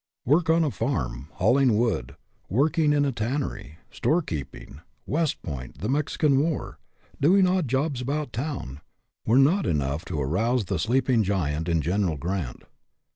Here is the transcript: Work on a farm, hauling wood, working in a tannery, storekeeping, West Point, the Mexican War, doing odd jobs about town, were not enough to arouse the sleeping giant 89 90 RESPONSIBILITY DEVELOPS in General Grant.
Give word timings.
Work 0.25 0.49
on 0.49 0.63
a 0.63 0.71
farm, 0.71 1.29
hauling 1.33 1.77
wood, 1.77 2.15
working 2.49 2.91
in 2.91 3.05
a 3.05 3.11
tannery, 3.11 3.77
storekeeping, 3.91 4.81
West 5.05 5.43
Point, 5.43 5.77
the 5.77 5.89
Mexican 5.89 6.39
War, 6.41 6.79
doing 7.19 7.45
odd 7.47 7.67
jobs 7.67 8.01
about 8.01 8.33
town, 8.33 8.81
were 9.27 9.37
not 9.37 9.67
enough 9.67 10.03
to 10.05 10.19
arouse 10.19 10.65
the 10.65 10.79
sleeping 10.79 11.21
giant 11.21 11.69
89 11.69 11.75
90 11.75 11.77
RESPONSIBILITY 11.77 11.83
DEVELOPS 11.83 11.85
in 11.85 11.91
General 11.91 12.17
Grant. 12.57 12.63